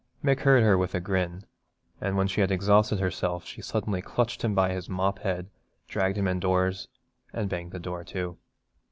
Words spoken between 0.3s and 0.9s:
heard her